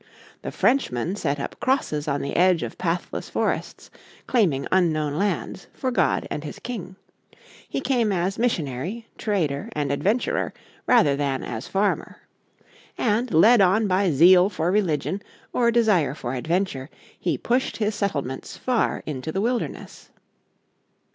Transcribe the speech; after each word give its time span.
The 0.41 0.51
Frenchman 0.51 1.15
set 1.15 1.39
up 1.39 1.59
crosses 1.59 2.07
on 2.07 2.23
the 2.23 2.35
edge 2.35 2.63
of 2.63 2.79
pathless 2.79 3.29
forests, 3.29 3.91
claiming 4.25 4.65
unknown 4.71 5.13
lands 5.15 5.67
for 5.75 5.91
God 5.91 6.27
and 6.31 6.43
his 6.43 6.57
King. 6.57 6.95
He 7.69 7.81
came 7.81 8.11
as 8.11 8.39
missionary, 8.39 9.05
trader 9.19 9.69
and 9.73 9.91
adventurer 9.91 10.55
rather 10.87 11.15
than 11.15 11.43
as 11.43 11.67
farmer. 11.67 12.19
And, 12.97 13.31
led 13.31 13.61
on 13.61 13.87
by 13.87 14.09
zeal 14.09 14.49
for 14.49 14.71
religion 14.71 15.21
or 15.53 15.69
desire 15.69 16.15
for 16.15 16.33
adventure, 16.33 16.89
he 17.19 17.37
pushed 17.37 17.77
his 17.77 17.93
settlements 17.93 18.57
far 18.57 19.03
into 19.05 19.31
the 19.31 19.39
wilderness. 19.41 20.09